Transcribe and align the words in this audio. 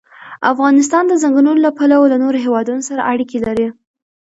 افغانستان 0.51 1.03
د 1.07 1.13
ځنګلونه 1.21 1.59
له 1.65 1.71
پلوه 1.77 2.05
له 2.11 2.17
نورو 2.23 2.37
هېوادونو 2.45 2.81
سره 2.89 3.05
اړیکې 3.11 3.37
لري. 3.47 3.67